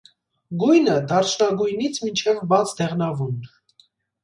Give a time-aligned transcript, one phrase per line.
[0.63, 3.39] Գույնը՝ դարչնագույնից մինչև բացդեղնավուն։